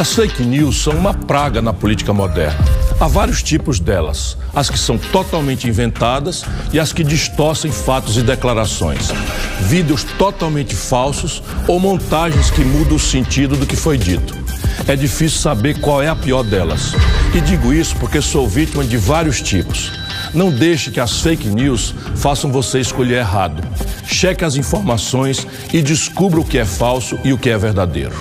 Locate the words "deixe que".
20.52-21.00